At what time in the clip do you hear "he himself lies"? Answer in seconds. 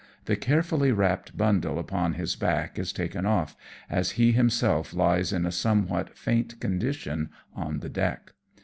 4.17-5.31